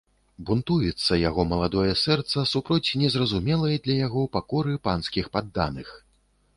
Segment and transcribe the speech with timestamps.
[0.49, 5.99] Бунтуецца яго маладое сэрца супроць незразумелай для яго пакоры панскіх падданых.